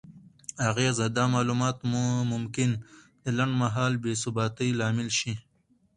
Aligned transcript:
اغیزه: 0.69 1.05
دا 1.17 1.23
معلومات 1.35 1.77
ممکن 2.33 2.69
د 3.23 3.25
لنډمهاله 3.37 3.97
بې 4.03 4.13
ثباتۍ 4.21 4.69
لامل 4.79 5.09
شي؛ 5.19 5.33